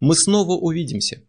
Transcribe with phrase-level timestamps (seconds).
[0.00, 1.22] Мы снова увидимся.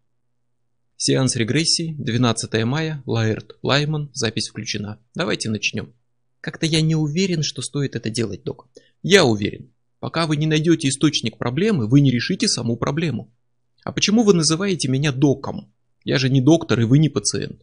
[0.97, 4.99] Сеанс регрессии, 12 мая, Лаэрт, Лайман, запись включена.
[5.15, 5.93] Давайте начнем.
[6.41, 8.67] Как-то я не уверен, что стоит это делать, док.
[9.03, 9.71] Я уверен.
[9.99, 13.33] Пока вы не найдете источник проблемы, вы не решите саму проблему.
[13.85, 15.71] А почему вы называете меня доком?
[16.03, 17.61] Я же не доктор и вы не пациент.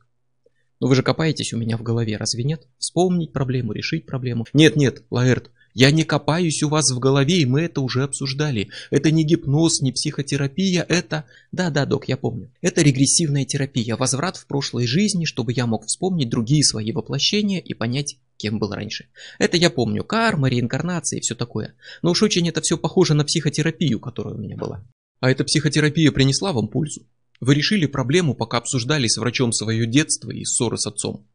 [0.80, 2.66] Но вы же копаетесь у меня в голове, разве нет?
[2.78, 4.46] Вспомнить проблему, решить проблему.
[4.54, 8.70] Нет, нет, Лаэрт, я не копаюсь у вас в голове, и мы это уже обсуждали.
[8.90, 11.24] Это не гипноз, не психотерапия, это...
[11.50, 12.52] Да-да, док, я помню.
[12.62, 17.74] Это регрессивная терапия, возврат в прошлой жизни, чтобы я мог вспомнить другие свои воплощения и
[17.74, 19.06] понять, кем был раньше.
[19.40, 21.74] Это я помню, карма, реинкарнация и все такое.
[22.02, 24.86] Но уж очень это все похоже на психотерапию, которая у меня была.
[25.18, 27.02] А эта психотерапия принесла вам пользу?
[27.40, 31.26] Вы решили проблему, пока обсуждали с врачом свое детство и ссоры с отцом?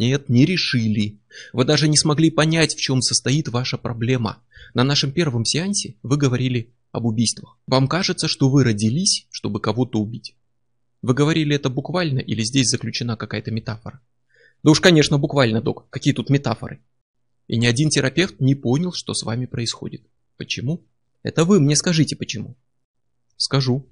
[0.00, 1.20] Нет, не решили.
[1.52, 4.42] Вы даже не смогли понять, в чем состоит ваша проблема.
[4.72, 7.58] На нашем первом сеансе вы говорили об убийствах.
[7.66, 10.36] Вам кажется, что вы родились, чтобы кого-то убить.
[11.02, 14.00] Вы говорили это буквально или здесь заключена какая-то метафора?
[14.62, 15.86] Да уж, конечно, буквально, док.
[15.90, 16.80] Какие тут метафоры?
[17.46, 20.06] И ни один терапевт не понял, что с вами происходит.
[20.38, 20.82] Почему?
[21.22, 22.56] Это вы мне скажите, почему.
[23.36, 23.86] Скажу.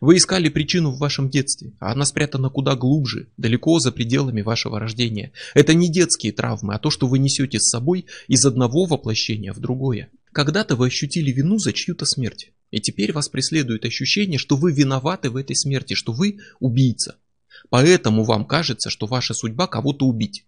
[0.00, 4.78] Вы искали причину в вашем детстве, а она спрятана куда глубже, далеко за пределами вашего
[4.80, 5.32] рождения.
[5.54, 9.60] Это не детские травмы, а то, что вы несете с собой из одного воплощения в
[9.60, 10.10] другое.
[10.32, 15.30] Когда-то вы ощутили вину за чью-то смерть, и теперь вас преследует ощущение, что вы виноваты
[15.30, 17.16] в этой смерти, что вы убийца.
[17.70, 20.44] Поэтому вам кажется, что ваша судьба кого-то убить.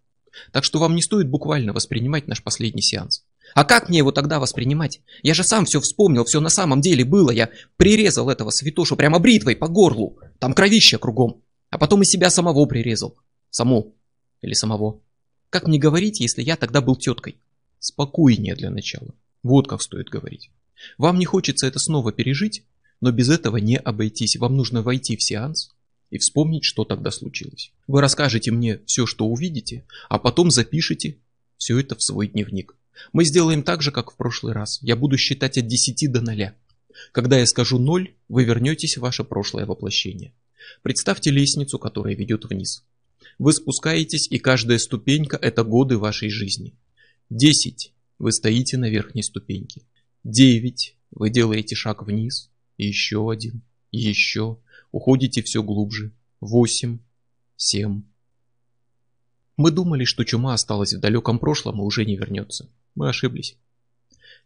[0.52, 3.25] Так что вам не стоит буквально воспринимать наш последний сеанс.
[3.54, 5.00] А как мне его тогда воспринимать?
[5.22, 7.30] Я же сам все вспомнил, все на самом деле было.
[7.30, 10.18] Я прирезал этого святошу прямо бритвой по горлу.
[10.38, 11.42] Там кровища кругом.
[11.70, 13.16] А потом и себя самого прирезал.
[13.50, 13.94] Саму.
[14.42, 15.00] Или самого.
[15.50, 17.38] Как мне говорить, если я тогда был теткой?
[17.78, 19.14] Спокойнее для начала.
[19.42, 20.50] Вот как стоит говорить.
[20.96, 22.64] Вам не хочется это снова пережить,
[23.00, 24.36] но без этого не обойтись.
[24.36, 25.74] Вам нужно войти в сеанс
[26.10, 27.72] и вспомнить, что тогда случилось.
[27.86, 31.18] Вы расскажете мне все, что увидите, а потом запишите
[31.56, 32.74] все это в свой дневник.
[33.13, 34.79] Мы сделаем так же, как в прошлый раз.
[34.83, 36.53] Я буду считать от 10 до 0.
[37.13, 40.33] Когда я скажу 0, вы вернетесь в ваше прошлое воплощение.
[40.83, 42.85] Представьте лестницу, которая ведет вниз.
[43.39, 46.75] Вы спускаетесь, и каждая ступенька– это годы вашей жизни.
[47.31, 47.92] 10.
[48.19, 49.83] Вы стоите на верхней ступеньке.
[50.25, 50.97] 9.
[51.13, 52.51] Вы делаете шаг вниз.
[52.77, 53.63] Еще один.
[53.92, 54.59] Еще.
[54.91, 56.13] Уходите все глубже.
[56.41, 56.98] 8.
[57.57, 58.03] 7.
[59.57, 62.69] Мы думали, что чума осталась в далеком прошлом и уже не вернется.
[62.98, 63.57] Мы ошиблись.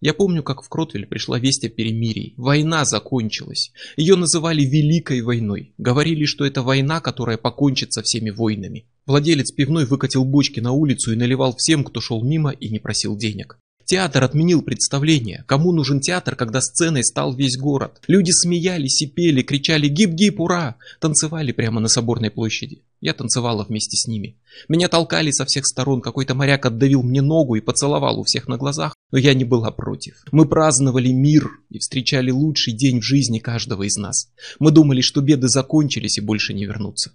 [0.02, 2.34] Я помню, как в Кротвель пришла весть о перемирии.
[2.36, 3.72] Война закончилась.
[3.96, 5.72] Ее называли Великой войной.
[5.78, 8.84] Говорили, что это война, которая покончит со всеми войнами.
[9.06, 13.16] Владелец пивной выкатил бочки на улицу и наливал всем, кто шел мимо и не просил
[13.16, 13.58] денег.
[13.86, 15.44] Театр отменил представление.
[15.46, 18.00] Кому нужен театр, когда сценой стал весь город?
[18.06, 22.82] Люди смеялись и пели, кричали «Гип-гип, ура!», танцевали прямо на Соборной площади.
[23.00, 24.36] Я танцевала вместе с ними.
[24.68, 28.56] Меня толкали со всех сторон, какой-то моряк отдавил мне ногу и поцеловал у всех на
[28.56, 30.22] глазах, но я не была против.
[30.30, 34.30] Мы праздновали мир и встречали лучший день в жизни каждого из нас.
[34.60, 37.12] Мы думали, что беды закончились и больше не вернутся.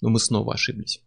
[0.00, 1.00] Но мы снова ошиблись.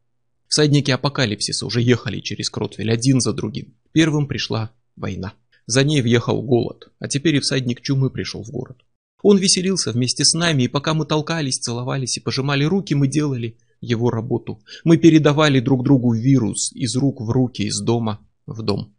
[0.50, 3.74] Всадники апокалипсиса уже ехали через Кротвель один за другим.
[3.94, 5.34] Первым пришла Война.
[5.68, 8.78] За ней въехал голод, а теперь и всадник чумы пришел в город.
[9.24, 13.58] Он веселился вместе с нами, и пока мы толкались, целовались и пожимали руки, мы делали
[13.80, 14.62] его работу.
[14.84, 18.96] Мы передавали друг другу вирус из рук в руки, из дома в дом.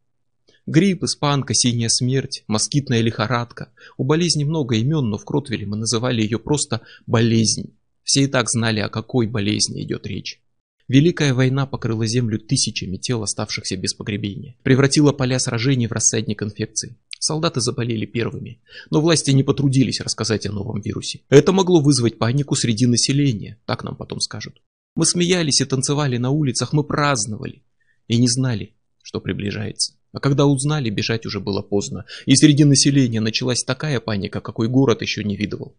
[0.67, 3.73] Грипп, испанка, синяя смерть, москитная лихорадка.
[3.97, 7.75] У болезни много имен, но в Кротвеле мы называли ее просто болезнь.
[8.05, 10.41] Все и так знали, о какой болезни идет речь.
[10.93, 14.57] Великая война покрыла землю тысячами тел, оставшихся без погребения.
[14.63, 16.99] Превратила поля сражений в рассадник инфекций.
[17.19, 18.61] Солдаты заболели первыми,
[18.91, 21.23] но власти не потрудились рассказать о новом вирусе.
[21.31, 24.61] Это могло вызвать панику среди населения, так нам потом скажут.
[24.95, 27.63] Мы смеялись и танцевали на улицах, мы праздновали
[28.07, 29.95] и не знали, что приближается.
[30.13, 35.01] А когда узнали, бежать уже было поздно, и среди населения началась такая паника, какой город
[35.01, 35.75] еще не видывал.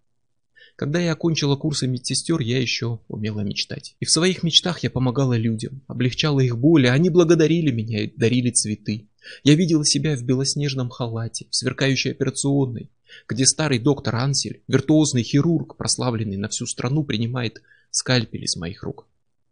[0.75, 3.95] Когда я окончила курсы медсестер, я еще умела мечтать.
[3.99, 8.11] И в своих мечтах я помогала людям, облегчала их боль, а они благодарили меня и
[8.15, 9.07] дарили цветы.
[9.43, 12.89] Я видела себя в белоснежном халате, в сверкающей операционной,
[13.27, 17.61] где старый доктор Ансель, виртуозный хирург, прославленный на всю страну, принимает
[17.91, 19.07] скальпель из моих рук.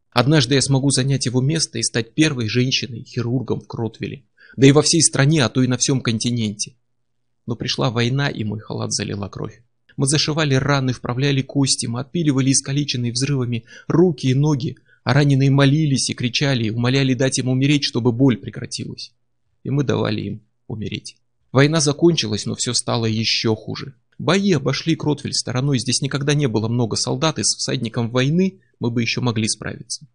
[0.10, 4.24] Однажды я смогу занять его место и стать первой женщиной-хирургом в Кротвеле,
[4.58, 6.76] да и во всей стране, а то и на всем континенте.
[7.46, 9.62] Но пришла война, и мой халат залила кровь.
[10.02, 16.10] Мы зашивали раны, вправляли кости, мы отпиливали искалеченные взрывами руки и ноги, а раненые молились
[16.10, 19.12] и кричали, и умоляли дать им умереть, чтобы боль прекратилась.
[19.64, 21.18] И мы давали им умереть.
[21.52, 23.94] Война закончилась, но все стало еще хуже.
[24.18, 28.90] Бои обошли Кротвель стороной, здесь никогда не было много солдат, и с всадником войны мы
[28.90, 30.08] бы еще могли справиться.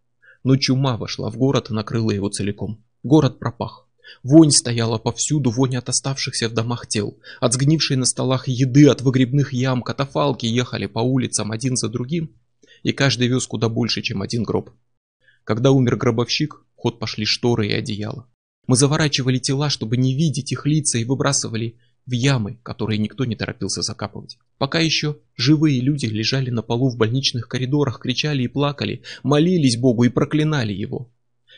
[0.42, 2.82] Но чума вошла в город и накрыла его целиком.
[3.04, 3.85] Город пропах.
[4.22, 7.18] Вонь стояла повсюду, вонь от оставшихся в домах тел.
[7.40, 12.30] От сгнившей на столах еды, от выгребных ям, катафалки ехали по улицам один за другим,
[12.82, 14.70] и каждый вез куда больше, чем один гроб.
[15.44, 18.28] Когда умер гробовщик, ход пошли шторы и одеяла.
[18.66, 21.76] Мы заворачивали тела, чтобы не видеть их лица, и выбрасывали
[22.06, 24.38] в ямы, которые никто не торопился закапывать.
[24.58, 30.04] Пока еще живые люди лежали на полу в больничных коридорах, кричали и плакали, молились Богу
[30.04, 31.10] и проклинали Его.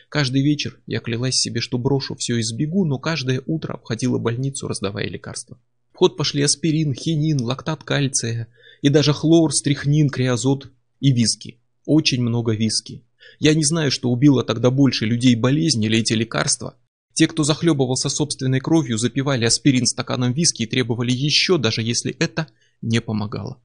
[0.09, 4.67] Каждый вечер я клялась себе, что брошу все и сбегу, но каждое утро обходила больницу,
[4.67, 5.59] раздавая лекарства.
[5.93, 8.47] В ход пошли аспирин, хинин, лактат кальция
[8.81, 11.59] и даже хлор, стрихнин, криозот и виски.
[11.85, 13.03] Очень много виски.
[13.37, 16.75] Я не знаю, что убило тогда больше людей болезни или эти лекарства,
[17.13, 22.47] те, кто захлебывался собственной кровью, запивали аспирин стаканом виски и требовали еще, даже если это
[22.81, 23.61] не помогало.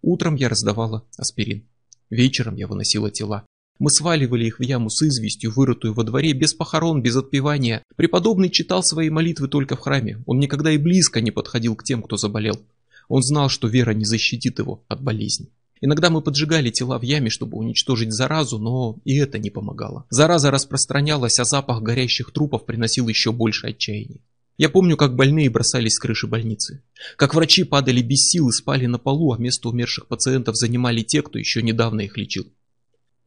[0.00, 1.68] Утром я раздавала аспирин.
[2.08, 3.44] Вечером я выносила тела.
[3.78, 7.84] Мы сваливали их в яму с известью, вырытую во дворе, без похорон, без отпевания.
[7.96, 10.22] Преподобный читал свои молитвы только в храме.
[10.26, 12.60] Он никогда и близко не подходил к тем, кто заболел.
[13.08, 15.48] Он знал, что вера не защитит его от болезни.
[15.80, 20.06] Иногда мы поджигали тела в яме, чтобы уничтожить заразу, но и это не помогало.
[20.10, 24.20] Зараза распространялась, а запах горящих трупов приносил еще больше отчаяния.
[24.56, 26.82] Я помню, как больные бросались с крыши больницы.
[27.16, 31.22] Как врачи падали без сил и спали на полу, а место умерших пациентов занимали те,
[31.22, 32.44] кто еще недавно их лечил.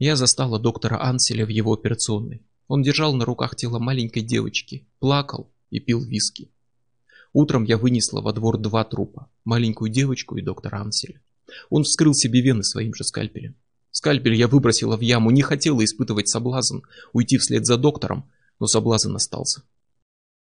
[0.01, 2.41] Я застала доктора Анселя в его операционной.
[2.67, 6.49] Он держал на руках тело маленькой девочки, плакал и пил виски.
[7.33, 11.21] Утром я вынесла во двор два трупа, маленькую девочку и доктора Анселя.
[11.69, 13.53] Он вскрыл себе вены своим же скальпелем.
[13.91, 16.79] Скальпель я выбросила в яму, не хотела испытывать соблазн,
[17.13, 18.27] уйти вслед за доктором,
[18.59, 19.61] но соблазн остался.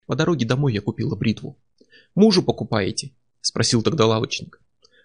[0.06, 1.58] По дороге домой я купила бритву.
[2.14, 4.61] «Мужу покупаете?»– спросил тогда лавочник.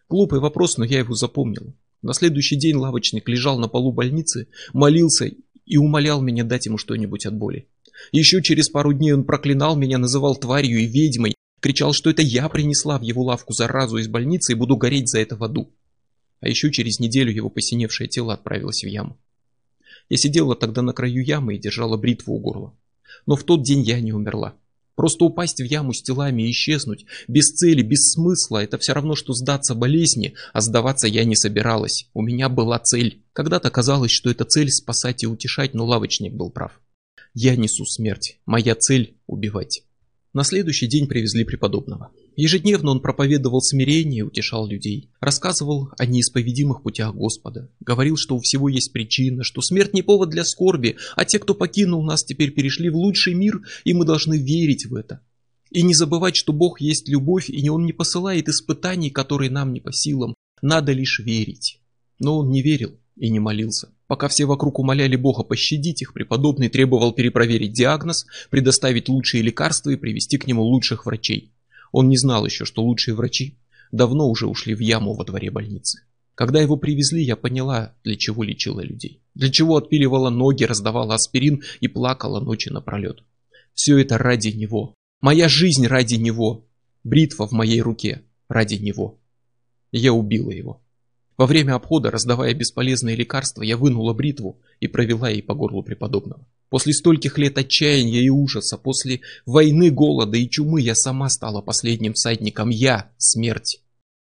[0.09, 1.73] Глупый вопрос, но я его запомнила.
[2.03, 5.31] На следующий день лавочник лежал на полу больницы, молился
[5.65, 7.67] и умолял меня дать ему что-нибудь от боли.
[8.11, 12.47] Еще через пару дней он проклинал меня, называл тварью и ведьмой, кричал, что это я
[12.49, 15.73] принесла в его лавку заразу из больницы и буду гореть за это в аду
[16.43, 19.17] а еще через неделю его посиневшее тело отправилось в яму.
[20.09, 22.77] Я сидела тогда на краю ямы и держала бритву у горла.
[23.25, 24.53] Но в тот день я не умерла.
[24.95, 29.15] Просто упасть в яму с телами и исчезнуть, без цели, без смысла, это все равно,
[29.15, 32.09] что сдаться болезни, а сдаваться я не собиралась.
[32.13, 33.23] У меня была цель.
[33.33, 36.79] Когда-то казалось, что эта цель спасать и утешать, но лавочник был прав.
[37.33, 38.37] Я несу смерть.
[38.45, 39.81] Моя цель– убивать.
[40.33, 42.11] На следующий день привезли преподобного.
[42.35, 45.09] Ежедневно он проповедовал смирение и утешал людей.
[45.19, 47.69] Рассказывал о неисповедимых путях Господа.
[47.79, 51.53] Говорил, что у всего есть причина, что смерть не повод для скорби, а те, кто
[51.53, 55.21] покинул нас, теперь перешли в лучший мир, и мы должны верить в это.
[55.69, 59.79] И не забывать, что Бог есть любовь, и Он не посылает испытаний, которые нам не
[59.79, 60.35] по силам.
[60.61, 61.79] Надо лишь верить.
[62.19, 63.89] Но он не верил и не молился.
[64.07, 69.95] Пока все вокруг умоляли Бога пощадить их, преподобный требовал перепроверить диагноз, предоставить лучшие лекарства и
[69.95, 71.52] привести к нему лучших врачей.
[71.93, 73.59] Он не знал еще, что лучшие врачи
[73.91, 76.01] давно уже ушли в яму во дворе больницы.
[76.33, 79.21] Когда его привезли, я поняла, для чего лечила людей.
[79.35, 83.23] Для чего отпиливала ноги, раздавала аспирин и плакала ночи напролет.
[83.75, 84.95] Все это ради него.
[85.21, 86.65] Моя жизнь ради него.
[87.03, 89.19] Бритва в моей руке ради него.
[89.91, 90.81] Я убила его.
[91.37, 96.47] Во время обхода, раздавая бесполезные лекарства, я вынула бритву и провела ей по горлу преподобного.
[96.73, 102.15] После стольких лет отчаяния и ужаса, после войны, голода и чумы я сама стала последним
[102.15, 102.69] всадником.
[102.69, 103.79] Я– смерть.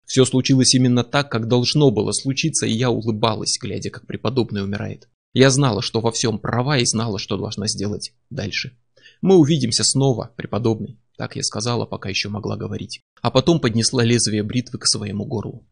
[0.07, 5.09] Все случилось именно так, как должно было случиться, и я улыбалась, глядя, как преподобный умирает.
[5.31, 8.75] Я знала, что во всем права и знала, что должна сделать дальше.
[9.21, 10.97] Мы увидимся снова, преподобный.
[11.17, 13.01] Так я сказала, пока еще могла говорить.
[13.21, 15.67] А потом поднесла лезвие бритвы к своему горлу.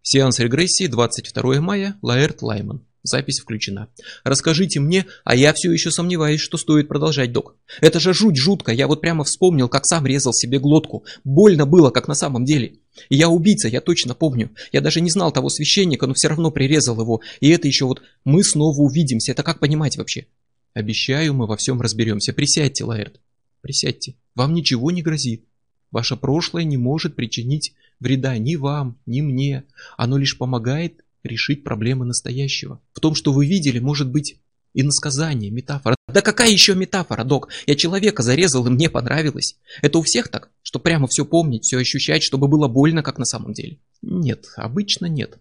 [0.00, 2.86] Сеанс регрессии 22 мая, Лаэрт Лайман.
[3.04, 3.88] Запись включена.
[4.24, 7.54] Расскажите мне, а я все еще сомневаюсь, что стоит продолжать, док.
[7.82, 11.04] Это же жуть жутко, я вот прямо вспомнил, как сам резал себе глотку.
[11.22, 12.78] Больно было, как на самом деле.
[13.10, 14.52] И я убийца, я точно помню.
[14.72, 17.20] Я даже не знал того священника, но все равно прирезал его.
[17.40, 19.32] И это еще вот мы снова увидимся.
[19.32, 20.26] Это как понимать вообще?
[20.72, 22.32] Обещаю, мы во всем разберемся.
[22.32, 23.20] Присядьте, Лаэрт.
[23.60, 24.14] Присядьте.
[24.34, 25.44] Вам ничего не грозит.
[25.90, 29.64] Ваше прошлое не может причинить вреда ни вам, ни мне.
[29.98, 32.80] Оно лишь помогает решить проблемы настоящего.
[32.92, 34.36] В том, что вы видели, может быть
[34.74, 35.96] и насказание, метафора.
[36.08, 37.48] Да какая еще метафора, док?
[37.66, 39.56] Я человека зарезал, и мне понравилось.
[39.82, 40.50] Это у всех так?
[40.62, 43.78] Что прямо все помнить, все ощущать, чтобы было больно, как на самом деле?
[44.02, 45.38] Нет, обычно нет.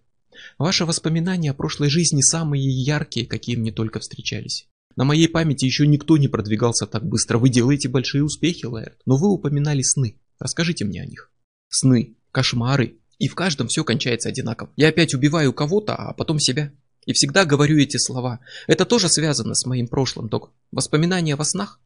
[0.57, 4.67] Ваши воспоминания о прошлой жизни самые яркие, какие мне только встречались.
[4.95, 7.39] На моей памяти еще никто не продвигался так быстро.
[7.39, 8.99] Вы делаете большие успехи, Лаэрт.
[9.05, 10.19] Но вы упоминали сны.
[10.39, 11.31] Расскажите мне о них.
[11.69, 14.69] Сны, кошмары И в каждом все кончается одинаково.
[14.75, 16.73] Я опять убиваю кого-то, а потом себя.
[17.05, 18.41] И всегда говорю эти слова.
[18.67, 20.51] Это тоже связано с моим прошлым, док.
[20.73, 21.79] Воспоминания во снах?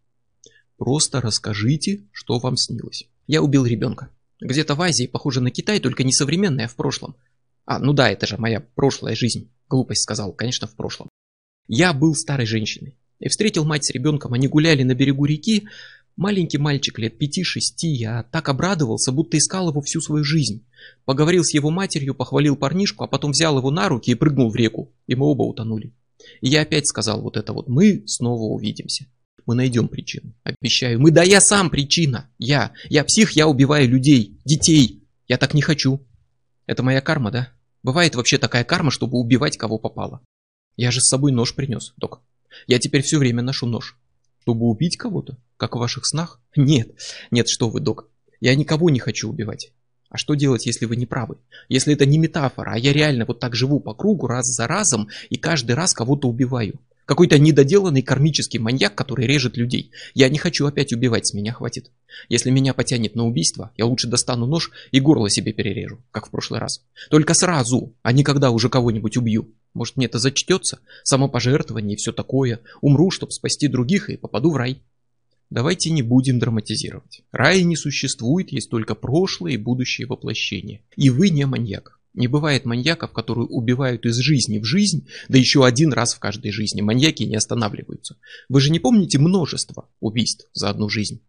[0.77, 3.07] Просто расскажите, что вам снилось.
[3.27, 4.09] Я убил ребенка.
[4.39, 7.15] Где-то в Азии, похоже на Китай, только не современная, а в прошлом.
[7.65, 9.51] А, ну да, это же моя прошлая жизнь.
[9.69, 11.07] Глупость сказал, конечно, в прошлом.
[11.67, 12.97] Я был старой женщиной.
[13.19, 15.67] И встретил мать с ребенком, они гуляли на берегу реки.
[16.17, 20.65] Маленький мальчик лет пяти-шести, я так обрадовался, будто искал его всю свою жизнь.
[21.05, 24.55] Поговорил с его матерью, похвалил парнишку, а потом взял его на руки и прыгнул в
[24.55, 24.91] реку.
[25.05, 25.93] И мы оба утонули.
[26.41, 29.05] И я опять сказал вот это вот, мы снова увидимся.
[29.45, 30.99] Мы найдем причину, обещаю.
[30.99, 32.29] Мы, да я сам причина.
[32.39, 35.03] Я, я псих, я убиваю людей, детей.
[35.27, 36.01] Я так не хочу.
[36.65, 37.49] Это моя карма, да?
[37.83, 40.21] Бывает вообще такая карма, чтобы убивать кого попало.
[40.77, 42.23] Я же с собой нож принес, док.
[42.65, 43.97] Я теперь все время ношу нож.
[44.47, 45.35] Чтобы убить кого-то?
[45.57, 46.39] Как в ваших снах?
[46.55, 46.91] Нет,
[47.31, 48.07] нет, что вы, док.
[48.39, 49.73] Я никого не хочу убивать.
[50.09, 51.35] А что делать, если вы не правы?
[51.67, 55.09] Если это не метафора, а я реально вот так живу по кругу раз за разом
[55.29, 56.79] и каждый раз кого-то убиваю.
[57.03, 59.91] Какой-то недоделанный кармический маньяк, который режет людей.
[60.13, 61.91] Я не хочу опять убивать, с меня хватит.
[62.29, 66.31] Если меня потянет на убийство, я лучше достану нож и горло себе перережу, как в
[66.31, 66.85] прошлый раз.
[67.09, 69.53] Только сразу, а не когда уже кого-нибудь убью.
[69.77, 70.79] Может мне это зачтется?
[71.03, 72.61] Самопожертвование и все такое.
[72.81, 74.81] Умру, чтобы спасти других и попаду в рай.
[75.51, 77.21] Давайте не будем драматизировать.
[77.31, 80.81] Рая не существует, есть только прошлое и будущее воплощение.
[80.95, 81.99] И вы не маньяк.
[82.15, 86.51] Не бывает маньяков, которые убивают из жизни в жизнь, да еще один раз в каждой
[86.51, 86.81] жизни.
[86.81, 88.17] Маньяки не останавливаются.
[88.49, 91.21] Вы же не помните множество убийств за одну жизнь?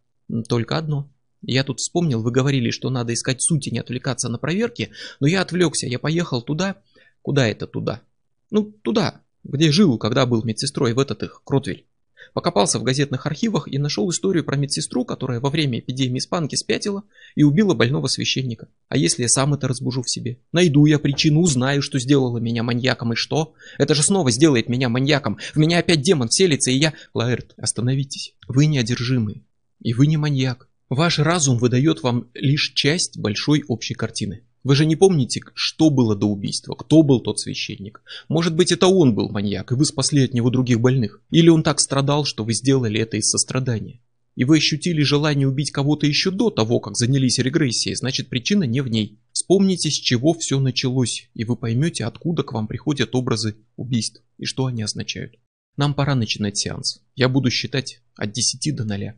[0.48, 1.12] Только одно.
[1.42, 4.90] Я тут вспомнил, вы говорили, что надо искать суть и не отвлекаться на проверки,
[5.20, 6.76] но я отвлекся, я поехал туда.
[7.20, 8.02] Куда это туда?
[8.50, 11.86] Ну, туда, где жил, когда был медсестрой, в этот их, Кротвель.
[12.34, 17.04] Покопался в газетных архивах и нашел историю про медсестру, которая во время эпидемии испанки спятила
[17.34, 18.68] и убила больного священника.
[18.88, 20.38] А если я сам это разбужу в себе?
[20.52, 23.54] Найду я причину, узнаю, что сделала меня маньяком, и что?
[23.78, 25.38] Это же снова сделает меня маньяком.
[25.54, 26.92] В меня опять демон селится, и я...
[27.14, 28.34] Лаэрт, остановитесь.
[28.46, 29.44] Вы неодержимый.
[29.80, 30.68] И вы не маньяк.
[30.88, 34.42] Ваш разум выдает вам лишь часть большой общей картины.
[34.68, 38.02] Вы же не помните, что было до убийства, кто был тот священник.
[38.28, 41.22] Может быть, это он был маньяк, и вы спасли от него других больных.
[41.30, 44.02] Или он так страдал, что вы сделали это из сострадания.
[44.36, 48.82] И вы ощутили желание убить кого-то еще до того, как занялись регрессией, значит причина не
[48.82, 49.18] в ней.
[49.32, 54.44] Вспомните, с чего все началось, и вы поймете, откуда к вам приходят образы убийств и
[54.44, 55.36] что они означают.
[55.78, 57.00] Нам пора начинать сеанс.
[57.16, 59.14] Я буду считать от 10 до 0.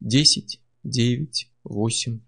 [0.00, 2.20] 10, 9, 8,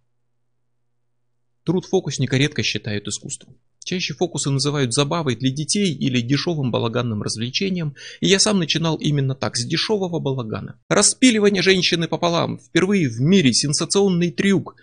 [1.68, 3.58] Труд фокусника редко считают искусством.
[3.84, 9.34] Чаще фокусы называют забавой для детей или дешевым балаганным развлечением, и я сам начинал именно
[9.34, 10.80] так, с дешевого балагана.
[10.88, 14.76] Распиливание женщины пополам, впервые в мире сенсационный трюк.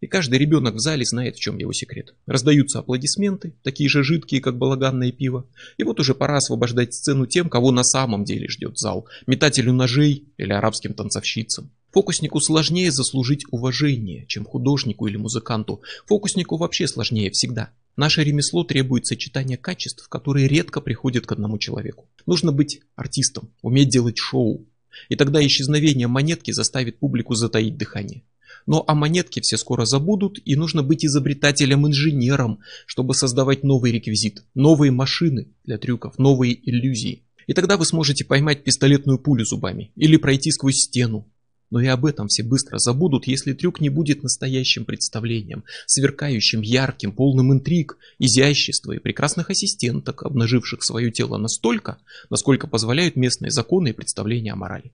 [0.00, 2.16] И каждый ребенок в зале знает, в чем его секрет.
[2.26, 5.46] Раздаются аплодисменты, такие же жидкие, как балаганное пиво.
[5.76, 9.06] И вот уже пора освобождать сцену тем, кого на самом деле ждет зал.
[9.28, 11.70] Метателю ножей или арабским танцовщицам.
[11.94, 15.80] Фокуснику сложнее заслужить уважение, чем художнику или музыканту.
[16.06, 17.70] Фокуснику вообще сложнее всегда.
[17.96, 22.08] Наше ремесло требует сочетания качеств, которые редко приходят к одному человеку.
[22.26, 24.66] Нужно быть артистом, уметь делать шоу.
[25.08, 28.24] И тогда исчезновение монетки заставит публику затаить дыхание.
[28.66, 34.90] Но о монетке все скоро забудут, и нужно быть изобретателем-инженером, чтобы создавать новый реквизит, новые
[34.90, 37.22] машины для трюков, новые иллюзии.
[37.46, 41.30] И тогда вы сможете поймать пистолетную пулю зубами или пройти сквозь стену,
[41.74, 47.10] но и об этом все быстро забудут, если трюк не будет настоящим представлением, сверкающим, ярким,
[47.10, 51.98] полным интриг, изящества и прекрасных ассистенток, обнаживших свое тело настолько,
[52.30, 54.92] насколько позволяют местные законы и представления о морали.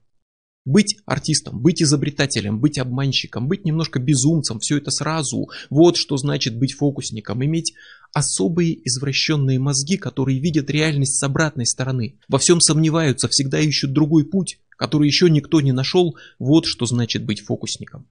[0.65, 5.49] Быть артистом, быть изобретателем, быть обманщиком, быть немножко безумцем, все это сразу.
[5.69, 7.73] Вот что значит быть фокусником, иметь
[8.11, 12.15] особые извращенные мозги, которые видят реальность с обратной стороны.
[12.27, 17.23] Во всем сомневаются, всегда ищут другой путь, который еще никто не нашел, вот что значит
[17.23, 18.07] быть фокусником.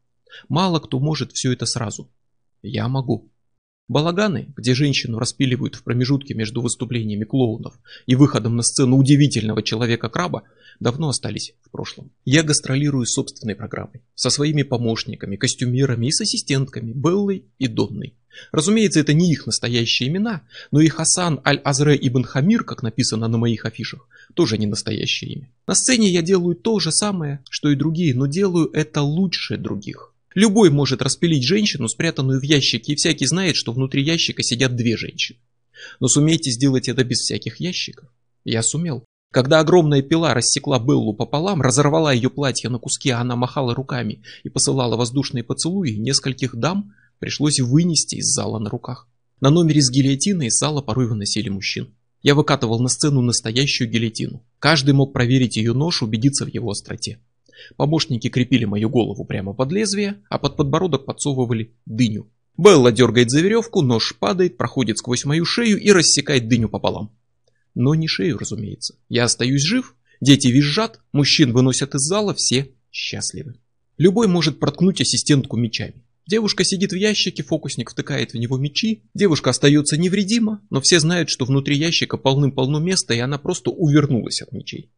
[0.49, 2.09] Мало кто может все это сразу.
[2.63, 3.29] Я могу.
[3.89, 10.45] Балаганы, где женщину распиливают в промежутке между выступлениями клоунов и выходом на сцену удивительного человека-краба,
[10.79, 12.13] давно остались в прошлом.
[12.25, 18.15] Я гастролирую собственной программой, со своими помощниками, костюмерами и с ассистентками Беллой и Донной.
[18.53, 23.39] Разумеется, это не их настоящие имена, но и Хасан Аль-Азре Ибн Хамир, как написано на
[23.39, 25.51] моих афишах, тоже не настоящее имя.
[25.67, 30.15] На сцене я делаю то же самое, что и другие, но делаю это лучше других.
[30.35, 34.97] Любой может распилить женщину, спрятанную в ящике, и всякий знает, что внутри ящика сидят две
[34.97, 35.39] женщины.
[35.99, 38.09] Но сумейте сделать это без всяких ящиков.
[38.45, 39.05] Я сумел.
[39.33, 44.23] Когда огромная пила рассекла Беллу пополам, разорвала ее платье на куски, а она махала руками
[44.43, 49.07] и посылала воздушные поцелуи, нескольких дам пришлось вынести из зала на руках.
[49.41, 51.95] На номере с гильотиной из зала порой выносили мужчин.
[52.23, 54.45] Я выкатывал на сцену настоящую гильотину.
[54.59, 57.21] Каждый мог проверить ее нож, убедиться в его остроте.
[57.77, 62.31] Помощники крепили мою голову прямо под лезвие, а под подбородок подсовывали дыню.
[62.57, 67.17] Белла дергает за веревку, нож падает, проходит сквозь мою шею и рассекает дыню пополам.
[67.75, 68.97] Но не шею, разумеется.
[69.09, 73.55] Я остаюсь жив, дети визжат, мужчин выносят из зала, все счастливы.
[73.97, 76.03] Любой может проткнуть ассистентку мечами.
[76.27, 81.29] Девушка сидит в ящике, фокусник втыкает в него мечи, девушка остается невредима, но все знают,
[81.29, 84.93] что внутри ящика полным-полно места, и она просто увернулась от мечей.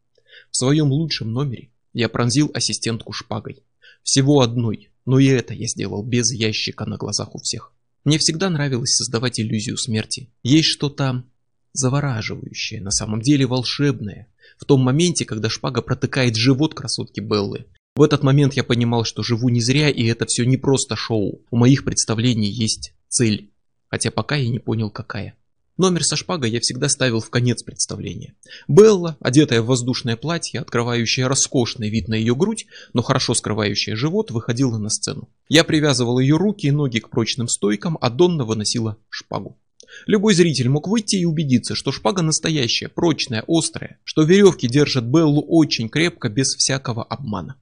[0.50, 3.62] В своем лучшем номере я пронзил ассистентку шпагой.
[4.02, 7.72] Всего одной, но и это я сделал без ящика на глазах у всех.
[8.04, 10.30] Мне всегда нравилось создавать иллюзию смерти.
[10.42, 11.24] Есть что-то
[11.72, 14.28] завораживающее, на самом деле волшебное.
[14.58, 17.66] В том моменте, когда шпага протыкает живот красотки Беллы.
[17.94, 21.44] В этот момент я понимал, что живу не зря, и это все не просто шоу.
[21.50, 23.50] У моих представлений есть цель.
[23.88, 25.36] Хотя пока я не понял, какая.
[25.76, 28.34] Номер со шпагой я всегда ставил в конец представления.
[28.66, 34.30] Белла, одетая в воздушное платье, открывающее роскошный вид на ее грудь, но хорошо скрывающее живот,
[34.30, 35.28] выходила на сцену.
[35.48, 39.58] Я привязывал ее руки и ноги к прочным стойкам, а Донна выносила шпагу.
[40.06, 45.42] Любой зритель мог выйти и убедиться, что шпага настоящая, прочная, острая, что веревки держат Беллу
[45.42, 47.56] очень крепко, без всякого обмана.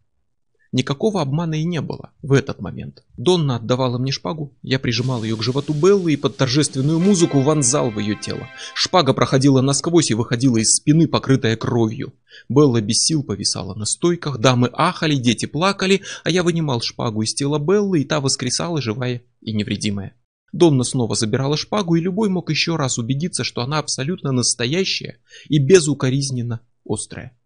[0.73, 3.03] Никакого обмана и не было в этот момент.
[3.17, 7.91] Донна отдавала мне шпагу, я прижимал ее к животу Беллы и под торжественную музыку вонзал
[7.91, 8.49] в ее тело.
[8.75, 12.15] Шпага проходила насквозь и выходила из спины, покрытая кровью.
[12.49, 17.35] Белла без сил повисала на стойках, дамы ахали, дети плакали, а я вынимал шпагу из
[17.35, 20.15] тела Беллы, и та воскресала живая и невредимая.
[20.53, 25.59] Донна снова забирала шпагу, и любой мог еще раз убедиться, что она абсолютно настоящая и
[25.59, 27.37] безукоризненно острая.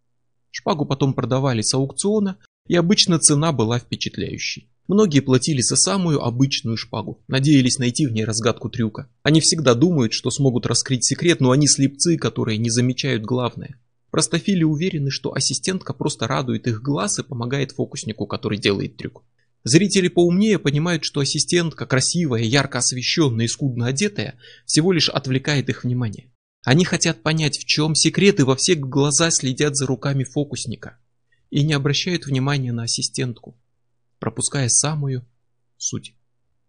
[0.51, 4.71] Шпагу потом продавали с аукциона, и обычно цена была впечатляющей.
[4.87, 9.09] Многие платили за самую обычную шпагу, надеялись найти в ней разгадку трюка.
[9.23, 13.81] Они всегда думают, что смогут раскрыть секрет, но они слепцы, которые не замечают главное.
[14.11, 19.25] Простофили уверены, что ассистентка просто радует их глаз и помогает фокуснику, который делает трюк.
[19.65, 25.85] Зрители поумнее понимают, что ассистентка, красивая, ярко освещенная и скудно одетая, всего лишь отвлекает их
[25.85, 26.31] внимание.
[26.63, 30.99] Они хотят понять, в чем секрет, и во все глаза следят за руками фокусника
[31.55, 33.57] и не обращают внимания на ассистентку,
[34.19, 35.25] пропуская самую
[35.79, 36.13] суть.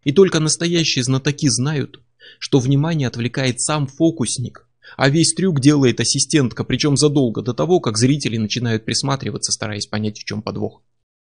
[0.04, 2.04] И только настоящие знатоки знают,
[2.38, 7.98] что внимание отвлекает сам фокусник, а весь трюк делает ассистентка, причем задолго до того, как
[7.98, 10.84] зрители начинают присматриваться, стараясь понять, в чем подвох.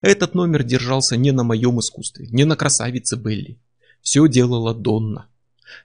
[0.02, 3.60] Этот номер держался не на моем искусстве, не на красавице Белли.
[4.02, 5.28] Все делала Донна.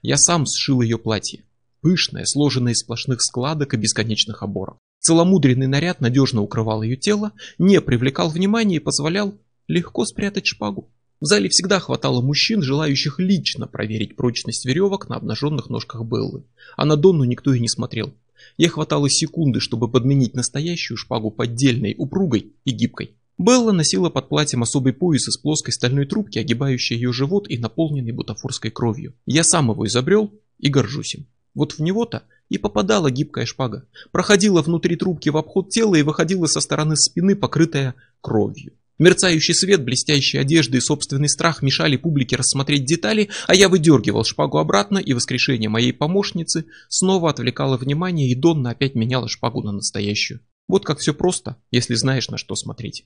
[0.01, 1.43] Я сам сшил ее платье.
[1.81, 4.77] Пышное, сложенное из сплошных складок и бесконечных оборок.
[5.07, 9.35] Целомудренный наряд надежно укрывал ее тело, не привлекал внимания и позволял
[9.69, 10.89] легко спрятать шпагу.
[11.21, 16.43] В зале всегда хватало мужчин, желающих лично проверить прочность веревок на обнаженных ножках Беллы.
[16.75, 18.13] А на Донну никто и не смотрел.
[18.57, 23.11] Ей хватало секунды, чтобы подменить настоящую шпагу поддельной, упругой и гибкой.
[23.37, 28.11] Белла носила под платьем особый пояс из плоской стальной трубки, огибающий ее живот и наполненный
[28.11, 29.13] бутафорской кровью.
[29.25, 31.27] Я сам его изобрел и горжусь им.
[31.57, 33.87] Вот в него-то и попадала гибкая шпага.
[34.11, 38.73] Проходила внутри трубки в обход тела и выходила со стороны спины, покрытая кровью.
[38.99, 44.59] Мерцающий свет, блестящие одежды и собственный страх мешали публике рассмотреть детали, а я выдергивал шпагу
[44.59, 50.41] обратно, и воскрешение моей помощницы снова отвлекало внимание, и Донна опять меняла шпагу на настоящую.
[50.67, 53.05] Вот как все просто, если знаешь, на что смотреть.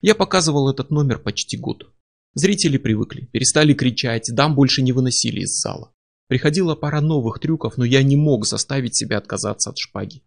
[0.00, 1.92] Я показывал этот номер почти год.
[2.32, 5.92] Зрители привыкли, перестали кричать, дам больше не выносили из зала.
[6.28, 10.22] Приходила пара новых трюков, но я не мог заставить себя отказаться от шпаги.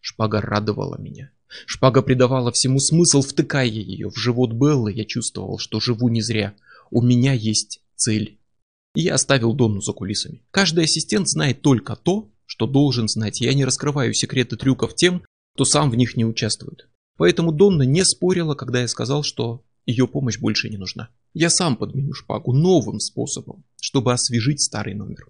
[0.00, 1.30] Шпага радовала меня.
[1.66, 6.54] Шпага придавала всему смысл, втыкая ее в живот Беллы, я чувствовал, что живу не зря.
[6.90, 8.38] У меня есть цель.
[8.96, 10.42] И я оставил Донну за кулисами.
[10.50, 13.40] Каждый ассистент знает только то, что должен знать.
[13.40, 15.22] Я не раскрываю секреты трюков тем,
[15.54, 16.88] кто сам в них не участвует.
[17.16, 21.10] Поэтому Донна не спорила, когда я сказал, что ее помощь больше не нужна.
[21.32, 25.28] Я сам подменю шпагу новым способом, чтобы освежить старый номер.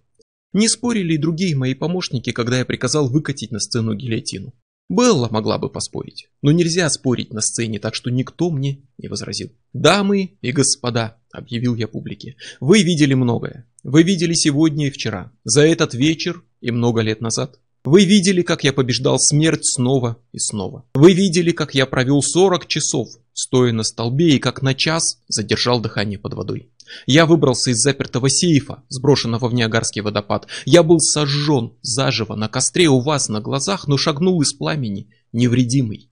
[0.55, 4.55] Не спорили и другие мои помощники, когда я приказал выкатить на сцену гильотину.
[4.89, 9.51] Белла могла бы поспорить, но нельзя спорить на сцене, так что никто мне не возразил.
[9.73, 13.67] «Дамы и господа»,— объявил я публике,— «вы видели многое.
[13.83, 17.59] Вы видели сегодня и вчера, за этот вечер и много лет назад.
[17.85, 20.87] Вы видели, как я побеждал смерть снова и снова.
[20.95, 25.81] Вы видели, как я провел 40 часов, стоя на столбе, и как на час задержал
[25.81, 26.71] дыхание под водой.
[27.07, 30.47] Я выбрался из запертого сейфа, сброшенного в Ниагарский водопад.
[30.65, 36.11] Я был сожжен заживо на костре у вас на глазах, но шагнул из пламени невредимый.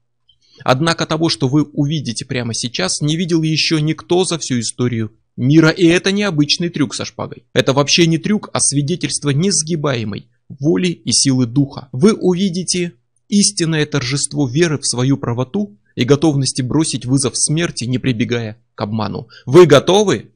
[0.64, 5.70] Однако того, что вы увидите прямо сейчас, не видел еще никто за всю историю мира,
[5.70, 7.44] и это не обычный трюк со шпагой.
[7.52, 11.88] Это вообще не трюк, а свидетельство несгибаемой воли и силы духа.
[11.92, 12.92] Вы увидите
[13.28, 19.28] истинное торжество веры в свою правоту и готовности бросить вызов смерти, не прибегая к обману.
[19.46, 20.31] Вы готовы?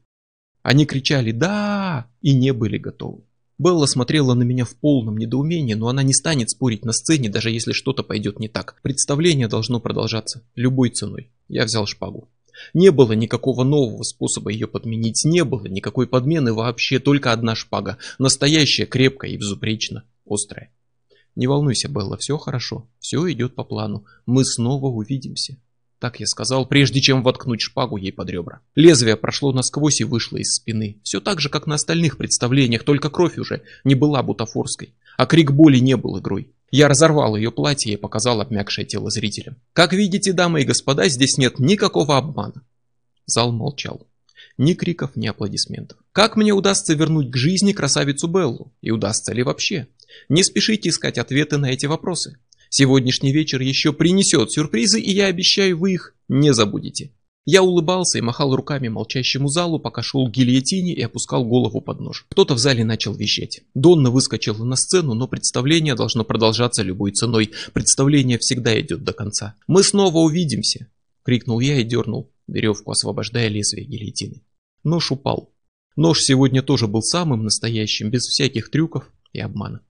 [0.67, 3.23] Они кричали «Да!» и не были готовы.
[3.57, 7.51] Белла смотрела на меня в полном недоумении, но она не станет спорить на сцене, даже
[7.51, 8.75] если что-то пойдет не так.
[8.81, 11.31] Представление должно продолжаться, любой ценой.
[11.47, 12.27] Я взял шпагу.
[12.73, 17.97] Не было никакого нового способа ее подменить, не было никакой подмены вообще, только одна шпага.
[18.19, 20.69] Настоящая, крепкая и безупречно острая.
[21.37, 24.03] Не волнуйся, Белла, все хорошо, все идет по плану.
[24.25, 25.59] Мы снова увидимся.
[25.99, 28.61] Так я сказал, прежде чем воткнуть шпагу ей под ребра.
[28.75, 30.99] Лезвие прошло насквозь и вышло из спины.
[31.03, 34.93] Все так же, как на остальных представлениях, только кровь уже не была бутафорской.
[35.17, 36.53] А крик боли не был игрой.
[36.69, 39.55] Я разорвал ее платье и показал обмякшее тело зрителям.
[39.73, 42.61] Как видите, дамы и господа, здесь нет никакого обмана.
[43.25, 44.05] Зал молчал.
[44.57, 45.97] Ни криков, ни аплодисментов.
[46.11, 48.73] Как мне удастся вернуть к жизни красавицу Беллу?
[48.81, 49.87] И удастся ли вообще?
[50.29, 52.37] Не спешите искать ответы на эти вопросы.
[52.69, 57.11] Сегодняшний вечер еще принесет сюрпризы, и я обещаю, вы их не забудете.
[57.49, 62.01] Я улыбался и махал руками молчащему залу, пока шел к гильотине и опускал голову под
[62.01, 62.25] нож.
[62.29, 63.61] Кто-то в зале начал вещать.
[63.73, 67.51] Донна выскочила на сцену, но представление должно продолжаться любой ценой.
[67.71, 69.55] Представление всегда идет до конца.
[69.65, 70.87] «Мы снова увидимся!»—
[71.23, 74.43] крикнул я и дернул веревку, освобождая лезвие гильотины.
[74.83, 75.53] Нож упал.
[75.95, 79.81] Нож сегодня тоже был самым настоящим, без всяких трюков и обмана.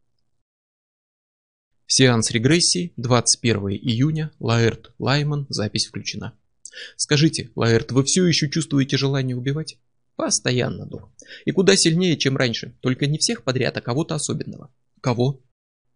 [1.89, 6.34] Сеанс регрессии, 21 июня, Лаэрт, Лайман, запись включена.
[6.97, 9.78] Скажите, Лаэрт, вы все еще чувствуете желание убивать?
[10.17, 11.10] Постоянно, док.
[11.45, 14.69] И куда сильнее, чем раньше, только не всех подряд, а кого-то особенного.
[15.00, 15.41] Кого?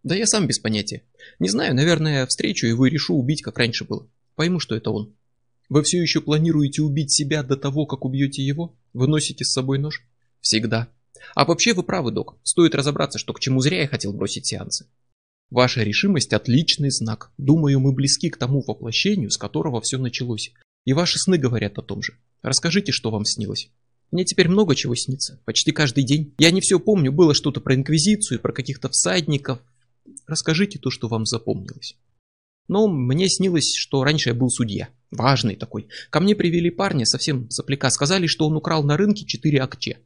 [0.04, 1.04] Да я сам без понятия.
[1.40, 4.10] Не знаю, наверное, встречу и решу убить, как раньше было.
[4.36, 5.14] Пойму, что это он.
[5.68, 8.78] Вы все еще планируете убить себя до того, как убьете его?
[8.94, 10.04] Вы носите с собой нож?
[10.40, 10.88] Всегда.
[11.36, 12.40] А вообще вы правы, док.
[12.44, 14.88] Стоит разобраться, что к чему зря я хотел бросить сеансы.
[15.52, 17.32] Ваша решимость– отличный знак.
[17.38, 20.54] Думаю, мы близки к тому воплощению, с которого все началось.
[20.86, 22.14] И ваши сны говорят о том же.
[22.42, 23.70] Расскажите, что вам снилось.
[24.12, 25.42] Мне теперь много чего снится.
[25.44, 26.34] Почти каждый день.
[26.38, 27.12] Я не все помню.
[27.12, 29.60] Было что-то про Инквизицию, про каких-то всадников.
[30.26, 31.98] Расскажите то, что вам запомнилось.
[32.70, 34.88] Но мне снилось, что раньше я был судья.
[35.12, 35.90] Важный такой.
[36.10, 37.90] Ко мне привели парня, совсем сопляка.
[37.90, 39.98] Сказали, что он украл на рынке 4 акче.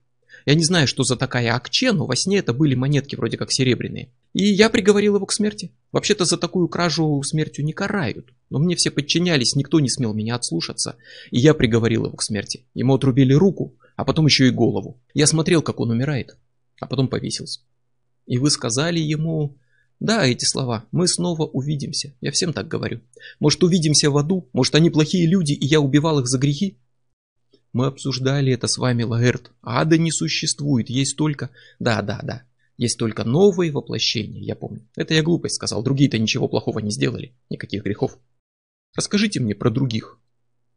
[0.48, 3.52] Я не знаю, что за такая акче, но во сне это были монетки вроде как
[3.52, 4.10] серебряные.
[4.36, 5.72] И я приговорил его к смерти.
[5.94, 8.34] Вообще-то за такую кражу смертью не карают.
[8.50, 10.98] Но мне все подчинялись, никто не смел меня отслушаться.
[11.32, 12.66] И я приговорил его к смерти.
[12.74, 15.00] Ему отрубили руку, а потом еще и голову.
[15.14, 16.36] Я смотрел, как он умирает,
[16.82, 17.62] а потом повесился.
[18.26, 19.56] И вы сказали ему...
[20.02, 20.84] Да, эти слова.
[20.92, 22.14] Мы снова увидимся.
[22.20, 23.00] Я всем так говорю.
[23.40, 24.50] Может, увидимся в аду?
[24.52, 26.78] Может, они плохие люди, и я убивал их за грехи?
[27.72, 29.54] Мы обсуждали это с вами, Лаэрт.
[29.62, 31.52] Ада не существует, есть только...
[31.80, 32.44] Да, да, да.
[32.78, 34.88] Есть только новые воплощения, я помню.
[34.96, 38.18] Это я глупость сказал, другие-то ничего плохого не сделали, никаких грехов.
[38.96, 40.20] Расскажите мне про других.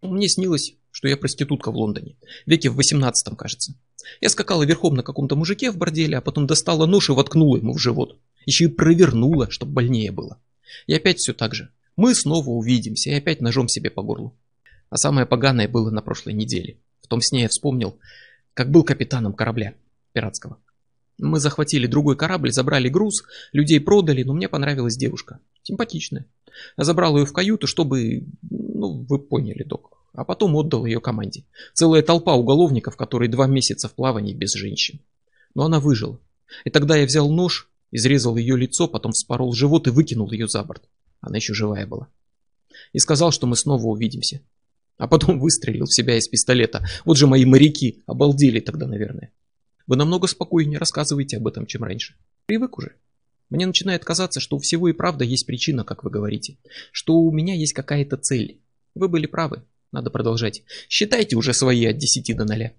[0.00, 3.74] Мне снилось, что я проститутка в Лондоне, веке в 18 кажется.
[4.20, 7.72] Я скакала верхом на каком-то мужике в борделе, а потом достала нож и воткнула ему
[7.72, 8.16] в живот.
[8.46, 10.40] Еще и провернула, чтобы больнее было.
[10.86, 11.70] И опять все так же.
[11.96, 14.36] Мы снова увидимся, и опять ножом себе по горлу.
[14.88, 16.78] А самое поганое было на прошлой неделе.
[17.02, 17.98] В том сне я вспомнил,
[18.54, 19.74] как был капитаном корабля
[20.12, 20.58] пиратского.
[21.18, 25.40] Мы захватили другой корабль, забрали груз, людей продали, но мне понравилась девушка.
[25.62, 26.26] Симпатичная.
[26.76, 28.24] Я забрал ее в каюту, чтобы...
[28.50, 29.98] Ну, вы поняли, док.
[30.12, 31.44] А потом отдал ее команде.
[31.74, 35.00] Целая толпа уголовников, которые два месяца в плавании без женщин.
[35.54, 36.20] Но она выжила.
[36.64, 40.62] И тогда я взял нож, изрезал ее лицо, потом вспорол живот и выкинул ее за
[40.62, 40.88] борт.
[41.20, 42.08] Она еще живая была.
[42.92, 44.40] И сказал, что мы снова увидимся.
[44.96, 46.86] А потом выстрелил в себя из пистолета.
[47.04, 49.32] Вот же мои моряки обалдели тогда, наверное.
[49.88, 52.14] Вы намного спокойнее рассказываете об этом, чем раньше.
[52.44, 52.94] Привык уже.
[53.48, 56.58] Мне начинает казаться, что у всего и правда есть причина, как вы говорите.
[56.92, 58.60] Что у меня есть какая-то цель.
[58.94, 59.62] Вы были правы.
[59.90, 60.62] Надо продолжать.
[60.90, 62.72] Считайте уже свои от 10 до 0.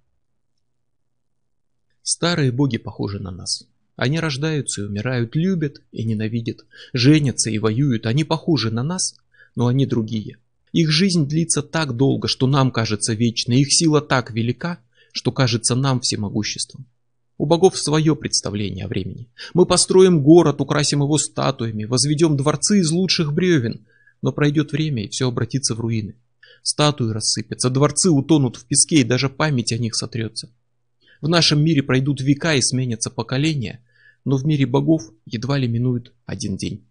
[2.03, 3.67] Старые боги похожи на нас.
[3.95, 8.05] Они рождаются и умирают, любят и ненавидят, женятся и воюют.
[8.05, 9.15] Они похожи на нас,
[9.55, 10.37] но они другие.
[10.73, 13.61] Их жизнь длится так долго, что нам кажется вечной.
[13.61, 14.77] Их сила так велика,
[15.11, 16.85] что кажется нам всемогуществом.
[17.39, 19.30] У богов свое представление о времени.
[19.54, 23.88] Мы построим город, украсим его статуями, возведем дворцы из лучших бревен,
[24.21, 26.15] но пройдет время, и все обратится в руины.
[26.63, 30.49] Статуи рассыпятся, дворцы утонут в песке, и даже память о них сотрется.
[31.21, 33.86] В нашем мире пройдут века и сменятся поколения,
[34.25, 36.84] но в мире богов едва ли минует один день.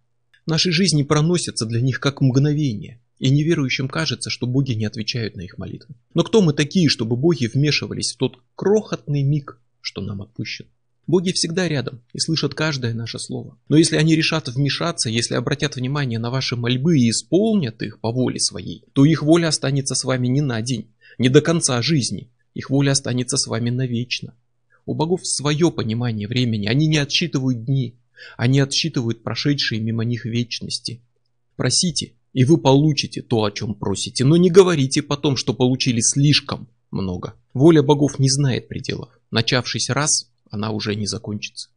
[0.47, 2.99] Наши жизни проносятся для них как мгновение.
[3.19, 5.93] И неверующим кажется, что боги не отвечают на их молитвы.
[6.15, 10.67] Но кто мы такие, чтобы боги вмешивались в тот крохотный миг, что нам отпущен?
[11.09, 13.57] Боги всегда рядом и слышат каждое наше слово.
[13.67, 18.11] Но если они решат вмешаться, если обратят внимание на ваши мольбы и исполнят их по
[18.11, 22.29] воле своей, то их воля останется с вами не на день, не до конца жизни.
[22.53, 24.35] Их воля останется с вами навечно.
[24.85, 27.95] У богов свое понимание времени, они не отсчитывают дни,
[28.37, 31.01] они отсчитывают прошедшие мимо них вечности.
[31.55, 36.69] Просите, и вы получите то, о чем просите, но не говорите потом, что получили слишком
[36.91, 37.35] много.
[37.53, 39.09] Воля богов не знает пределов.
[39.31, 41.69] Начавшись раз, она уже не закончится.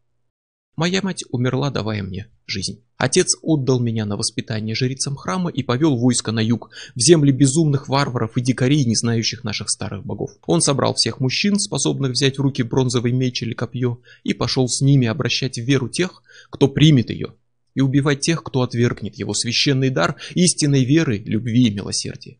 [0.74, 2.82] Моя мать умерла, давая мне жизнь.
[2.96, 7.88] Отец отдал меня на воспитание жрицам храма и повел войско на юг, в земли безумных
[7.88, 10.30] варваров и дикарей, не знающих наших старых богов.
[10.46, 14.80] Он собрал всех мужчин, способных взять в руки бронзовый меч или копье, и пошел с
[14.80, 17.34] ними обращать в веру тех, кто примет ее,
[17.74, 22.38] и убивать тех, кто отвергнет его священный дар истинной веры, любви и милосердия.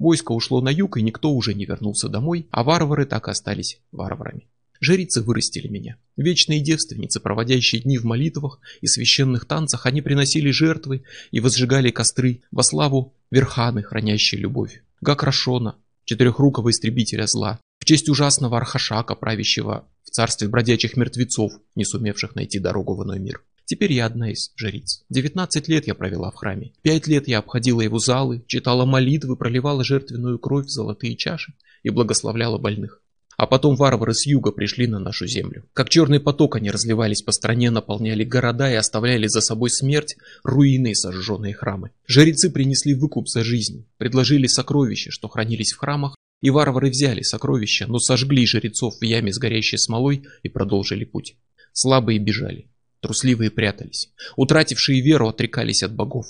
[0.00, 3.80] Войско ушло на юг, и никто уже не вернулся домой, а варвары так и остались
[3.92, 4.48] варварами.
[4.80, 5.98] Жрицы вырастили меня.
[6.16, 12.40] Вечные девственницы, проводящие дни в молитвах и священных танцах, они приносили жертвы и возжигали костры
[12.50, 14.82] во славу Верханы, хранящей любовь.
[15.02, 22.34] Гакрашона, четырехрукого истребителя зла, в честь ужасного Архашака, правящего в царстве бродячих мертвецов, не сумевших
[22.34, 23.42] найти дорогу в иной мир.
[23.70, 25.04] Теперь я одна из жриц.
[25.10, 26.72] 19 лет я провела в храме.
[26.82, 31.54] Пять лет я обходила его залы, читала молитвы, проливала жертвенную кровь в золотые чаши
[31.84, 33.00] и благословляла больных.
[33.36, 35.66] А потом варвары с юга пришли на нашу землю.
[35.72, 40.90] Как черный поток они разливались по стране, наполняли города и оставляли за собой смерть, руины
[40.90, 41.92] и сожженные храмы.
[42.08, 47.86] Жрецы принесли выкуп за жизнь, предложили сокровища, что хранились в храмах, и варвары взяли сокровища,
[47.86, 51.36] но сожгли жрецов в яме с горящей смолой и продолжили путь.
[51.72, 52.66] Слабые бежали,
[53.00, 56.26] трусливые прятались, утратившие веру отрекались от богов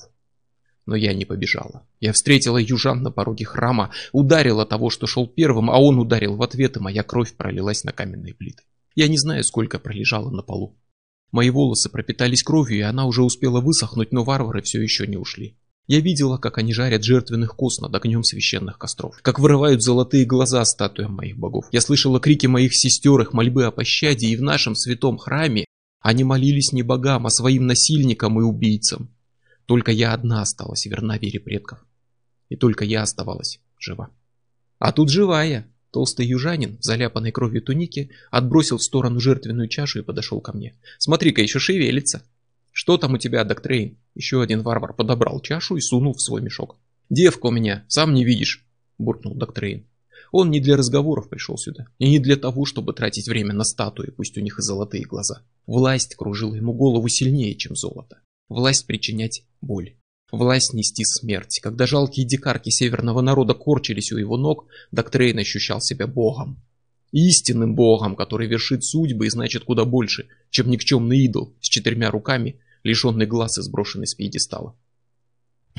[0.90, 1.86] но я не побежала.
[2.00, 6.42] Я встретила южан на пороге храма, ударила того, что шел первым, а он ударил в
[6.42, 8.64] ответ, и моя кровь пролилась на каменные плиты.
[8.96, 10.76] Я не знаю, сколько пролежала на полу.
[11.30, 15.56] Мои волосы пропитались кровью, и она уже успела высохнуть, но варвары все еще не ушли.
[15.86, 20.64] Я видела, как они жарят жертвенных коз над огнем священных костров, как вырывают золотые глаза
[20.64, 21.66] статуям моих богов.
[21.70, 25.66] Я слышала крики моих сестер, их мольбы о пощаде, и в нашем святом храме
[26.00, 29.10] они молились не богам, а своим насильникам и убийцам.
[29.66, 31.78] Только я одна осталась верна вере предков.
[32.48, 34.10] И только я оставалась жива.
[34.78, 35.66] А тут живая.
[35.92, 40.74] Толстый южанин в заляпанной кровью тунике отбросил в сторону жертвенную чашу и подошел ко мне.
[40.98, 42.22] Смотри-ка, еще шевелится.
[42.70, 43.98] Что там у тебя, доктрейн?
[44.14, 46.76] Еще один варвар подобрал чашу и сунул в свой мешок.
[47.10, 48.64] Девка у меня, сам не видишь,
[48.98, 49.84] буркнул доктрейн.
[50.32, 54.10] Он не для разговоров пришел сюда, и не для того, чтобы тратить время на статуи,
[54.10, 55.42] пусть у них и золотые глаза.
[55.66, 59.94] Власть кружила ему голову сильнее, чем золото власть причинять боль,
[60.30, 61.60] власть нести смерть.
[61.62, 66.60] Когда жалкие дикарки северного народа корчились у его ног, Доктрейн ощущал себя богом.
[67.12, 72.60] Истинным богом, который вершит судьбы и значит куда больше, чем никчемный идол с четырьмя руками,
[72.84, 74.76] лишенный глаз и сброшенный с пьедестала.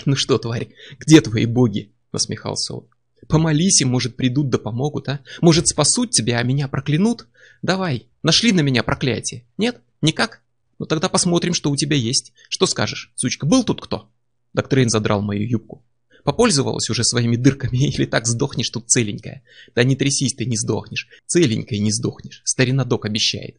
[0.05, 2.87] «Ну что, тварь, где твои боги?»– насмехался он.
[3.27, 5.19] «Помолись им, может, придут да помогут, а?
[5.41, 7.27] Может, спасут тебя, а меня проклянут?
[7.61, 9.45] Давай, нашли на меня проклятие.
[9.57, 9.81] Нет?
[10.01, 10.41] Никак?»
[10.81, 12.33] Ну тогда посмотрим, что у тебя есть.
[12.49, 14.09] Что скажешь, сучка, был тут кто?
[14.53, 15.83] Доктрин задрал мою юбку.
[16.23, 19.43] Попользовалась уже своими дырками или так сдохнешь тут целенькая?
[19.75, 21.07] Да не трясись, ты не сдохнешь.
[21.27, 22.41] Целенькая не сдохнешь.
[22.45, 23.57] Старина док обещает.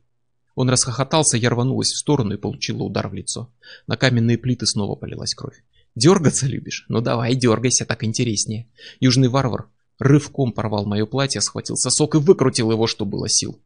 [0.57, 3.53] Он расхохотался, я рванулась в сторону и получила удар в лицо.
[3.87, 5.63] На каменные плиты снова полилась кровь.
[5.95, 6.87] Дергаться любишь?
[6.89, 8.67] Ну давай, дергайся, так интереснее.
[9.01, 13.61] Южный варвар рывком порвал мое платье, схватил сосок и выкрутил его, что было сил.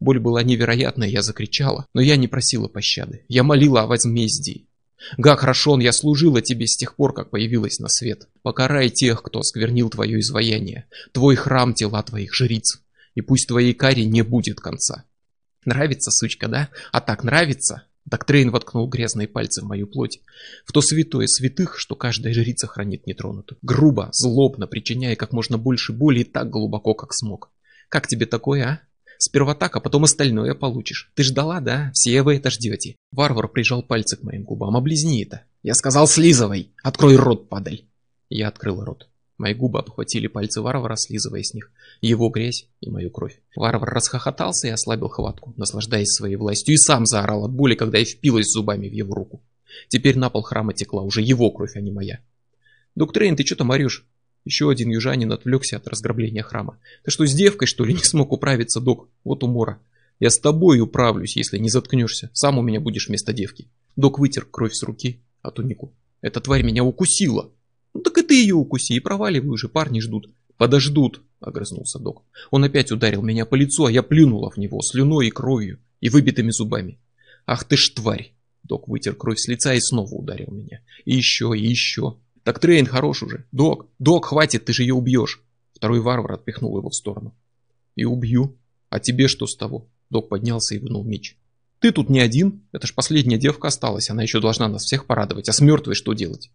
[0.00, 3.24] Боль была невероятная, я закричала, но я не просила пощады.
[3.28, 4.66] Я молила о возмездии.
[5.16, 8.28] Гак Рашон, я служила тебе с тех пор, как появилась на свет.
[8.42, 12.80] Покарай тех, кто осквернил твое изваяние, твой храм тела твоих жриц,
[13.14, 15.04] и пусть твоей каре не будет конца.
[15.64, 16.68] Нравится, сучка, да?
[16.92, 17.84] А так нравится?
[18.08, 20.20] Доктрейн воткнул грязные пальцы в мою плоть,
[20.64, 23.58] в то святое святых, что каждая жрица хранит нетронутую.
[23.60, 27.50] Грубо, злобно, причиняя как можно больше боли и так глубоко, как смог.
[27.90, 28.80] Как тебе такое, а?
[29.18, 31.10] Сперва так, а потом остальное получишь.
[31.14, 31.90] Ты ждала, да?
[31.92, 32.96] Все вы это ждете.
[33.12, 34.76] Варвар прижал пальцы к моим губам.
[34.76, 35.42] Облизни это.
[35.62, 36.70] Я сказал, слизывай.
[36.82, 37.84] Открой рот, падаль.
[38.30, 39.08] Я открыл рот.
[39.38, 41.70] Мои губы обхватили пальцы варвара, слизывая с них
[42.00, 43.40] его грязь и мою кровь.
[43.54, 48.04] Варвар расхохотался и ослабил хватку, наслаждаясь своей властью, и сам заорал от боли, когда я
[48.04, 49.40] впилась зубами в его руку.
[49.88, 52.18] Теперь на пол храма текла уже его кровь, а не моя.
[52.96, 54.04] «Доктрейн, ты что там орешь?»
[54.44, 56.78] Еще один южанин отвлекся от разграбления храма.
[57.04, 59.08] Ты что, с девкой, что ли, не смог управиться, док?
[59.22, 59.78] Вот умора.
[60.20, 62.30] Я с тобой управлюсь, если не заткнешься.
[62.32, 63.68] Сам у меня будешь вместо девки.
[63.94, 65.92] Док вытер кровь с руки, а тунику.
[66.22, 67.50] Эта тварь меня укусила.
[67.98, 70.30] Ну так и ты ее укуси, и проваливай уже, парни ждут.
[70.56, 72.22] Подождут, огрызнулся док.
[72.52, 76.08] Он опять ударил меня по лицу, а я плюнула в него слюной и кровью, и
[76.08, 77.00] выбитыми зубами.
[77.44, 78.34] Ах ты ж тварь!
[78.62, 80.80] Док вытер кровь с лица и снова ударил меня.
[81.06, 82.18] И еще, и еще.
[82.44, 83.46] Так Трейн хорош уже.
[83.50, 85.42] Док, док, хватит, ты же ее убьешь.
[85.74, 87.34] Второй варвар отпихнул его в сторону.
[87.96, 88.56] И убью.
[88.90, 89.88] А тебе что с того?
[90.08, 91.36] Док поднялся и вынул меч.
[91.80, 95.48] Ты тут не один, это ж последняя девка осталась, она еще должна нас всех порадовать,
[95.48, 96.50] а с мертвой что делать?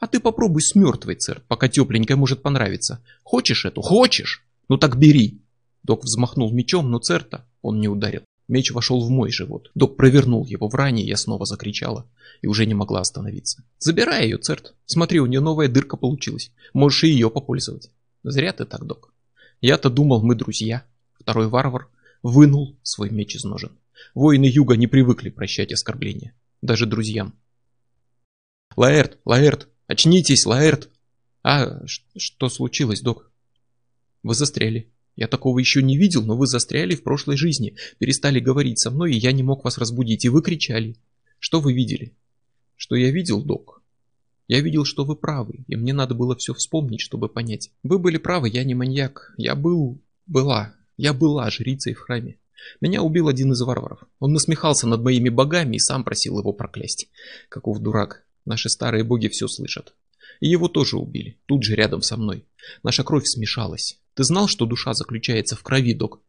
[0.00, 3.04] А ты попробуй с мертвой, Церт, пока тепленькая может понравиться.
[3.22, 3.82] Хочешь эту?
[3.82, 4.42] Хочешь?
[4.68, 5.42] Ну так бери.
[5.82, 8.22] Док взмахнул мечом, но Церта он не ударил.
[8.48, 9.70] Меч вошел в мой живот.
[9.74, 12.10] Док провернул его в ране, я снова закричала
[12.40, 13.62] и уже не могла остановиться.
[13.78, 14.74] Забирай ее, церт.
[14.86, 16.50] Смотри, у нее новая дырка получилась.
[16.72, 17.90] Можешь и ее попользовать.
[18.24, 19.12] Зря ты так, док.
[19.60, 20.84] Я-то думал, мы друзья.
[21.20, 21.88] Второй варвар
[22.22, 23.72] вынул свой меч из ножен.
[24.14, 26.34] Воины юга не привыкли прощать оскорбления.
[26.62, 27.34] Даже друзьям.
[28.76, 30.88] Лаэрт, Лаэрт, Очнитесь, Лаэрт!»
[31.42, 31.84] «А,
[32.16, 33.28] что случилось, док?»
[34.22, 34.88] «Вы застряли.
[35.16, 37.74] Я такого еще не видел, но вы застряли в прошлой жизни.
[37.98, 40.94] Перестали говорить со мной, и я не мог вас разбудить, и вы кричали.
[41.40, 42.14] Что вы видели?»
[42.76, 43.82] «Что я видел, док?»
[44.46, 47.72] «Я видел, что вы правы, и мне надо было все вспомнить, чтобы понять.
[47.82, 49.34] Вы были правы, я не маньяк.
[49.38, 50.00] Я был...
[50.28, 50.72] была.
[50.98, 52.38] Я была жрицей в храме.
[52.80, 54.04] Меня убил один из варваров.
[54.20, 57.08] Он насмехался над моими богами и сам просил его проклясть.
[57.48, 58.24] Каков дурак.
[58.44, 59.94] Наши старые боги все слышат.
[60.40, 62.44] И его тоже убили, тут же рядом со мной.
[62.82, 63.98] Наша кровь смешалась.
[64.14, 66.20] Ты знал, что душа заключается в крови, док?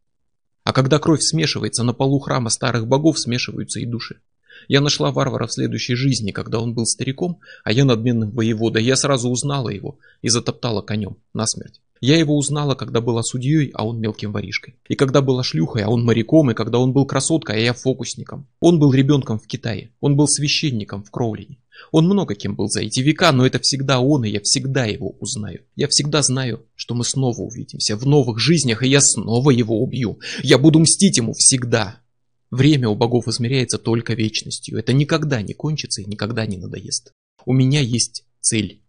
[0.63, 4.19] А когда кровь смешивается, на полу храма старых богов смешиваются и души.
[4.67, 8.83] Я нашла варвара в следующей жизни, когда он был стариком, а я надменным воеводой.
[8.83, 11.81] Я сразу узнала его и затоптала конем насмерть.
[11.99, 14.75] Я его узнала, когда была судьей, а он мелким воришкой.
[14.87, 18.47] И когда была шлюхой, а он моряком, и когда он был красоткой, а я фокусником.
[18.59, 19.91] Он был ребенком в Китае.
[19.99, 21.57] Он был священником в Кроулине.
[21.91, 25.15] Он много кем был за эти века, но это всегда он, и я всегда его
[25.19, 25.61] узнаю.
[25.75, 30.19] Я всегда знаю, что мы снова увидимся в новых жизнях, и я снова его убью.
[30.43, 32.01] Я буду мстить ему всегда.
[32.49, 34.77] Время у богов измеряется только вечностью.
[34.77, 37.13] Это никогда не кончится и никогда не надоест.
[37.45, 38.81] У меня есть цель.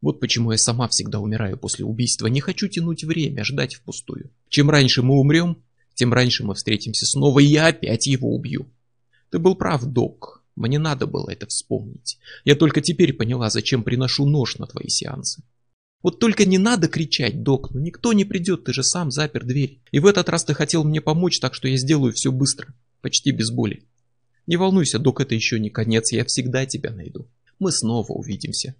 [0.00, 2.26] Вот почему я сама всегда умираю после убийства.
[2.26, 4.30] Не хочу тянуть время, ждать впустую.
[4.48, 5.62] Чем раньше мы умрем,
[5.94, 8.66] тем раньше мы встретимся снова, и я опять его убью.
[9.30, 10.41] Ты был прав, док.
[10.56, 12.18] Мне надо было это вспомнить.
[12.44, 15.42] Я только теперь поняла, зачем приношу нож на твои сеансы.
[16.02, 19.80] Вот только не надо кричать, док, ну никто не придет, ты же сам запер дверь.
[19.92, 23.30] И в этот раз ты хотел мне помочь, так что я сделаю все быстро, почти
[23.30, 23.84] без боли.
[24.46, 27.28] Не волнуйся, док, это еще не конец, я всегда тебя найду.
[27.60, 28.74] Мы снова увидимся.